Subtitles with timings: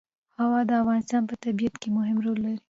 [0.39, 2.59] هوا د افغانستان په طبیعت کې مهم رول لري.